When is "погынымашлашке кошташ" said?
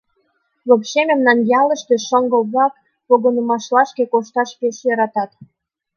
3.07-4.49